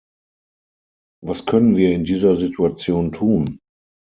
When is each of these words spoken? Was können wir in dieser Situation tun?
Was 1.23 1.45
können 1.45 1.77
wir 1.77 1.91
in 1.93 2.05
dieser 2.05 2.35
Situation 2.35 3.11
tun? 3.11 3.59